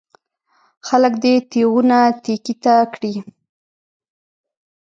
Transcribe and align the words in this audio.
خلک 0.87 1.13
دې 1.23 1.33
تېغونه 1.51 1.99
تېکې 2.23 2.53
ته 2.63 2.75
کړي. 2.93 3.13